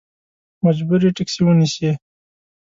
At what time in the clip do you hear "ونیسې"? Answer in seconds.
1.45-1.91